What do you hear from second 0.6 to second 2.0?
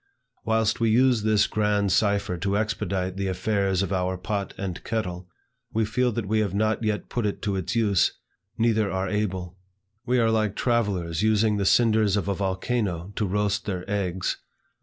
we use this grand